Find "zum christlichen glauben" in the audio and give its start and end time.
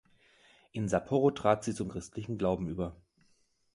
1.75-2.67